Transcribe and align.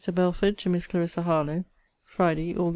BELFORD, 0.11 0.57
TO 0.57 0.67
MISS 0.67 0.87
CLARISSA 0.87 1.21
HARLOWE 1.21 1.63
FRIDAY, 2.05 2.55
AUG. 2.55 2.69